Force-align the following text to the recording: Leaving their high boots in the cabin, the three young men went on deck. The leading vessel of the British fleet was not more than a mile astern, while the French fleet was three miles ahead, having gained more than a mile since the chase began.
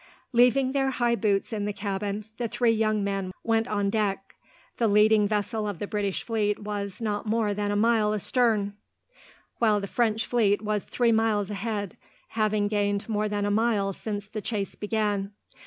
Leaving 0.33 0.71
their 0.71 0.89
high 0.89 1.13
boots 1.13 1.53
in 1.53 1.65
the 1.65 1.71
cabin, 1.71 2.25
the 2.39 2.47
three 2.47 2.71
young 2.71 3.03
men 3.03 3.31
went 3.43 3.67
on 3.67 3.91
deck. 3.91 4.33
The 4.77 4.87
leading 4.87 5.27
vessel 5.27 5.67
of 5.67 5.77
the 5.77 5.85
British 5.85 6.23
fleet 6.23 6.57
was 6.57 7.01
not 7.03 7.27
more 7.27 7.53
than 7.53 7.69
a 7.69 7.75
mile 7.75 8.11
astern, 8.11 8.73
while 9.59 9.79
the 9.79 9.85
French 9.85 10.25
fleet 10.25 10.59
was 10.63 10.85
three 10.85 11.11
miles 11.11 11.51
ahead, 11.51 11.97
having 12.29 12.67
gained 12.67 13.07
more 13.07 13.29
than 13.29 13.45
a 13.45 13.51
mile 13.51 13.93
since 13.93 14.25
the 14.25 14.41
chase 14.41 14.73
began. 14.73 15.33